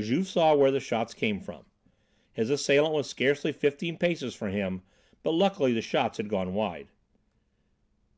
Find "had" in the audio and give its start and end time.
6.16-6.30